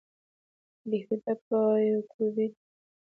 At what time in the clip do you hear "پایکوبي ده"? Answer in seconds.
1.45-2.57